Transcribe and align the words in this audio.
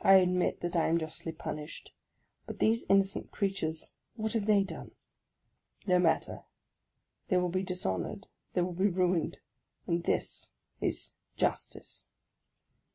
I 0.00 0.14
admit 0.14 0.62
that 0.62 0.74
I 0.74 0.86
am 0.88 0.96
justly 0.96 1.32
punished; 1.32 1.92
but 2.46 2.60
these 2.60 2.86
innocent 2.88 3.30
creatures, 3.30 3.92
what 4.16 4.32
have 4.32 4.46
they 4.46 4.62
done? 4.64 4.92
No 5.86 5.98
matter; 5.98 6.44
they 7.28 7.36
will 7.36 7.50
be 7.50 7.62
dishonoured, 7.62 8.26
they 8.54 8.62
will 8.62 8.72
be 8.72 8.88
ruined; 8.88 9.36
and 9.86 10.02
this 10.04 10.52
is 10.80 11.12
justice! 11.36 12.06